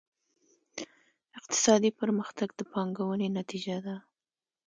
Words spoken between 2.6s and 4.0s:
پانګونې نتیجه ده.